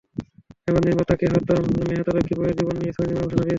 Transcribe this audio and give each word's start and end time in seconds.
এবার 0.67 0.81
নির্মাতা 0.85 1.13
কেতন 1.15 1.41
মেহতা 1.81 2.11
লক্ষ্মী 2.15 2.35
বাইয়ের 2.37 2.57
জীবন 2.59 2.75
নিয়ে 2.79 2.93
ছবি 2.95 3.05
নির্মাণের 3.07 3.25
ঘোষণা 3.25 3.35
দিয়েছেন। 3.35 3.49